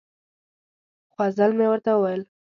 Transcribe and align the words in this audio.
څو 1.15 1.23
ځل 1.37 1.51
مې 1.57 1.67
ورته 1.69 1.91
وویل. 1.93 2.21